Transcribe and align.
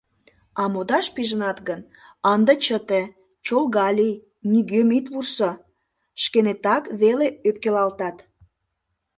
А 0.61 0.63
модаш 0.73 1.05
пижынат 1.15 1.57
гын, 1.67 1.81
ынде 2.33 2.53
чыте, 2.63 3.01
чолга 3.45 3.87
лий, 3.97 4.21
нигӧм 4.51 4.89
ит 4.97 5.05
вурсо, 5.13 5.51
шканетак 6.21 6.83
веле 7.01 7.27
ӧпкелалтат. 7.47 8.17